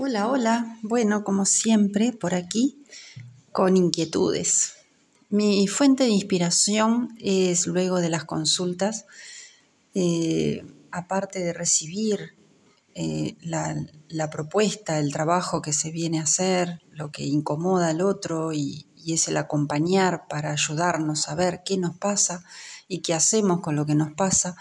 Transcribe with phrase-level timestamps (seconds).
[0.00, 0.78] Hola, hola.
[0.82, 2.84] Bueno, como siempre, por aquí,
[3.50, 4.74] con inquietudes.
[5.28, 9.06] Mi fuente de inspiración es luego de las consultas,
[9.94, 12.36] eh, aparte de recibir
[12.94, 18.52] eh, la, propuesta, el trabajo que se viene a hacer, lo que incomoda al otro
[18.52, 22.44] y, y es el acompañar para ayudarnos a ver qué nos pasa
[22.86, 24.54] y qué hacemos con lo que nos pasa.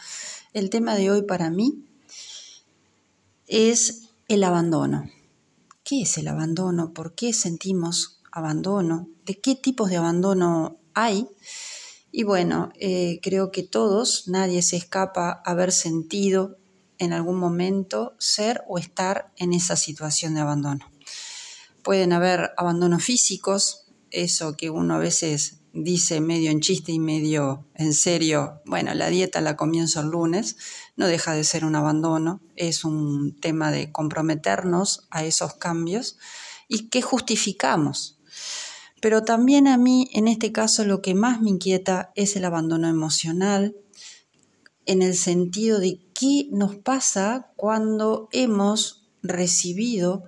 [0.54, 1.86] El tema de hoy para mí
[3.46, 5.08] es el abandono.
[5.88, 6.92] ¿Qué es el abandono?
[6.94, 9.08] ¿Por qué sentimos abandono?
[9.26, 11.30] ¿De qué tipos de abandono hay?
[12.12, 16.58] Y bueno, eh, creo que todos, nadie se escapa haber sentido
[16.98, 20.92] en algún momento ser o estar en esa situación de abandono.
[21.84, 27.66] Pueden haber abandonos físicos, eso que uno a veces dice medio en chiste y medio
[27.76, 30.58] en serio, bueno, la dieta la comienzo el lunes,
[30.96, 36.18] no deja de ser un abandono, es un tema de comprometernos a esos cambios
[36.68, 38.20] y que justificamos.
[39.02, 42.88] Pero también a mí, en este caso, lo que más me inquieta es el abandono
[42.88, 43.76] emocional,
[44.86, 50.24] en el sentido de qué nos pasa cuando hemos recibido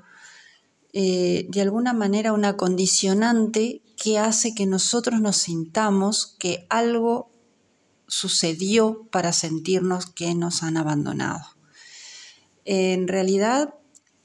[0.91, 7.30] eh, de alguna manera una condicionante que hace que nosotros nos sintamos que algo
[8.08, 11.45] sucedió para sentirnos que nos han abandonado.
[12.66, 13.75] En realidad,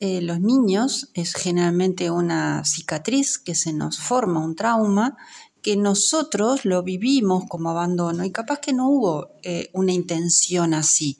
[0.00, 5.16] eh, los niños es generalmente una cicatriz que se nos forma, un trauma,
[5.60, 11.18] que nosotros lo vivimos como abandono y capaz que no hubo eh, una intención así.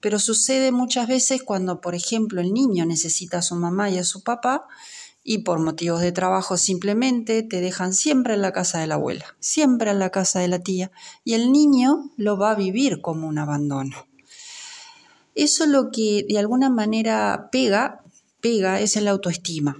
[0.00, 4.04] Pero sucede muchas veces cuando, por ejemplo, el niño necesita a su mamá y a
[4.04, 4.66] su papá
[5.24, 9.24] y por motivos de trabajo simplemente te dejan siempre en la casa de la abuela,
[9.38, 10.90] siempre en la casa de la tía,
[11.24, 13.96] y el niño lo va a vivir como un abandono.
[15.34, 18.02] Eso lo que de alguna manera pega,
[18.40, 19.76] pega es el autoestima.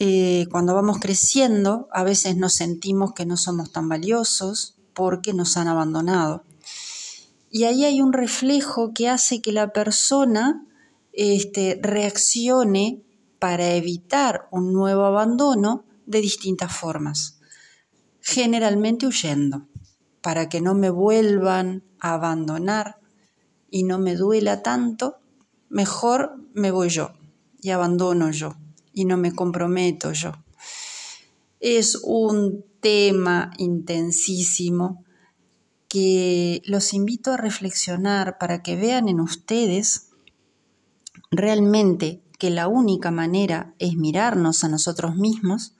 [0.00, 5.56] Eh, cuando vamos creciendo, a veces nos sentimos que no somos tan valiosos porque nos
[5.56, 6.44] han abandonado.
[7.50, 10.66] Y ahí hay un reflejo que hace que la persona
[11.12, 13.02] este, reaccione
[13.38, 17.40] para evitar un nuevo abandono de distintas formas,
[18.20, 19.68] generalmente huyendo,
[20.22, 22.98] para que no me vuelvan a abandonar
[23.70, 25.18] y no me duela tanto,
[25.68, 27.12] mejor me voy yo
[27.60, 28.56] y abandono yo
[28.92, 30.32] y no me comprometo yo.
[31.60, 35.04] Es un tema intensísimo
[35.88, 40.10] que los invito a reflexionar para que vean en ustedes
[41.30, 45.74] realmente que la única manera es mirarnos a nosotros mismos,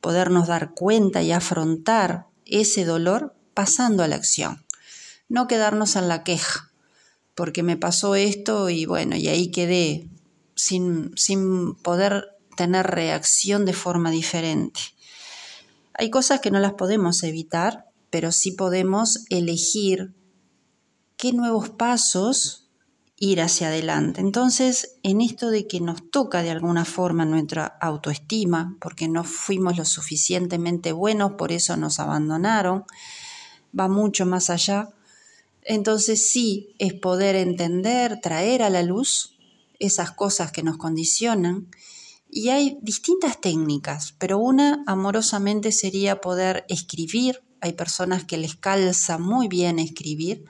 [0.00, 4.64] podernos dar cuenta y afrontar ese dolor pasando a la acción,
[5.28, 6.72] no quedarnos en la queja,
[7.34, 10.08] porque me pasó esto y bueno, y ahí quedé
[10.54, 14.80] sin, sin poder tener reacción de forma diferente.
[15.94, 20.14] Hay cosas que no las podemos evitar, pero sí podemos elegir
[21.16, 22.67] qué nuevos pasos
[23.18, 24.20] ir hacia adelante.
[24.20, 29.76] Entonces, en esto de que nos toca de alguna forma nuestra autoestima, porque no fuimos
[29.76, 32.84] lo suficientemente buenos, por eso nos abandonaron,
[33.78, 34.90] va mucho más allá.
[35.62, 39.36] Entonces sí es poder entender, traer a la luz
[39.78, 41.68] esas cosas que nos condicionan.
[42.30, 49.18] Y hay distintas técnicas, pero una amorosamente sería poder escribir hay personas que les calza
[49.18, 50.44] muy bien escribir,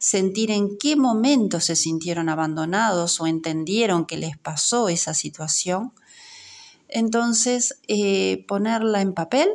[0.00, 5.92] sentir en qué momento se sintieron abandonados o entendieron que les pasó esa situación.
[6.88, 9.50] Entonces, eh, ponerla en papel,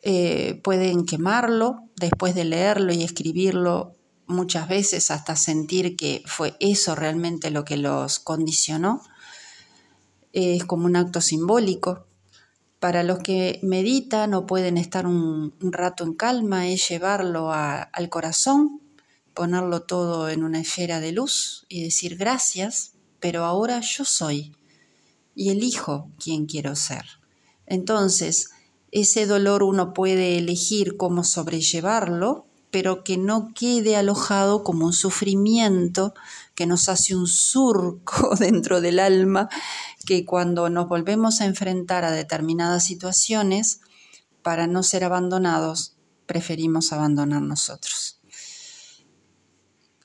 [0.00, 3.96] eh, pueden quemarlo después de leerlo y escribirlo
[4.26, 9.02] muchas veces hasta sentir que fue eso realmente lo que los condicionó.
[10.32, 12.06] Es como un acto simbólico.
[12.80, 18.81] Para los que meditan o pueden estar un, rato en calma es llevarlo al corazón,
[19.34, 24.54] ponerlo todo en una esfera de luz y decir gracias, pero ahora yo soy
[25.34, 27.04] y elijo quién quiero ser.
[27.66, 28.50] Entonces,
[28.90, 36.14] ese dolor uno puede elegir cómo sobrellevarlo, pero que no quede alojado como un sufrimiento
[36.54, 39.48] que nos hace un surco dentro del alma
[40.06, 43.80] que cuando nos volvemos a enfrentar a determinadas situaciones,
[44.42, 45.94] para no ser abandonados,
[46.26, 48.18] preferimos abandonar nosotros.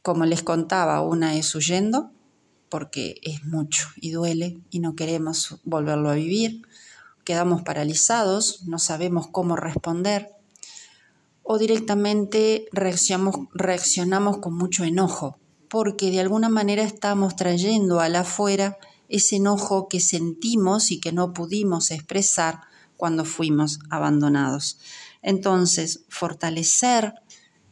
[0.01, 2.11] Como les contaba, una es huyendo,
[2.69, 6.61] porque es mucho y duele y no queremos volverlo a vivir,
[7.23, 10.31] quedamos paralizados, no sabemos cómo responder,
[11.43, 15.37] o directamente reaccionamos, reaccionamos con mucho enojo,
[15.69, 18.77] porque de alguna manera estamos trayendo a la afuera
[19.09, 22.61] ese enojo que sentimos y que no pudimos expresar
[22.97, 24.79] cuando fuimos abandonados.
[25.21, 27.13] Entonces, fortalecer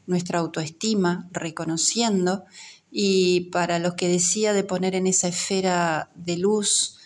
[0.08, 2.46] nuestra autoestima, reconociendo,
[2.92, 6.98] y para los que decía de poner en esa esfera de luz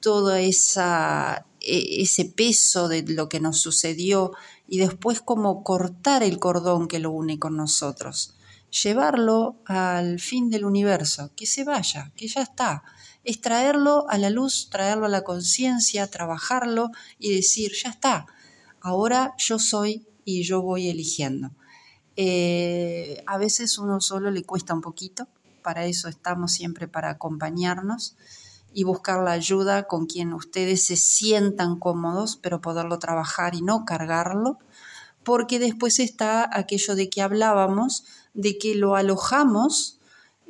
[0.00, 4.32] todo esa, e, ese peso de lo que nos sucedió
[4.66, 8.36] y después como cortar el cordón que lo une con nosotros,
[8.70, 12.82] llevarlo al fin del universo, que se vaya, que ya está,
[13.24, 18.26] es traerlo a la luz, traerlo a la conciencia, trabajarlo y decir, ya está,
[18.80, 21.50] ahora yo soy y yo voy eligiendo.
[22.20, 25.28] Eh, a veces uno solo le cuesta un poquito,
[25.62, 28.16] para eso estamos siempre para acompañarnos
[28.74, 33.84] y buscar la ayuda con quien ustedes se sientan cómodos, pero poderlo trabajar y no
[33.84, 34.58] cargarlo,
[35.22, 38.02] porque después está aquello de que hablábamos,
[38.34, 40.00] de que lo alojamos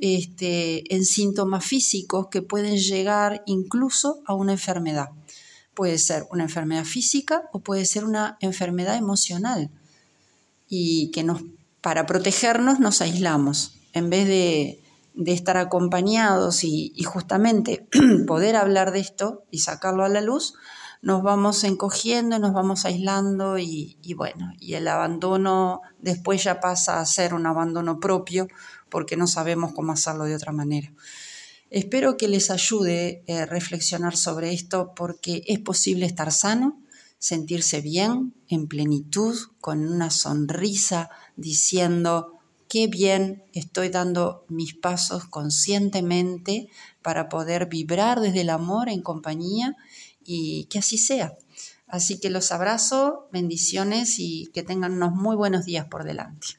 [0.00, 5.10] este, en síntomas físicos que pueden llegar incluso a una enfermedad.
[5.74, 9.70] Puede ser una enfermedad física o puede ser una enfermedad emocional
[10.66, 11.42] y que nos,
[11.80, 13.74] para protegernos nos aislamos.
[13.92, 14.82] En vez de,
[15.18, 17.88] de estar acompañados y, justamente
[18.28, 20.54] poder hablar de esto y sacarlo a la luz,
[21.02, 27.06] nos vamos encogiendo, nos vamos aislando y, bueno, y el abandono después ya pasa a
[27.06, 28.46] ser un abandono propio
[28.88, 30.92] porque no sabemos cómo hacerlo de otra manera.
[31.68, 36.80] Espero que les ayude a eh, reflexionar sobre esto porque es posible estar sano,
[37.18, 42.38] sentirse bien, en plenitud, con una sonrisa, diciendo,
[42.68, 46.68] qué bien estoy dando mis pasos conscientemente
[47.02, 49.76] para poder vibrar desde el amor en compañía
[50.24, 51.36] y que así sea.
[51.86, 56.58] Así que los abrazo, bendiciones y que tengan unos muy buenos días por delante.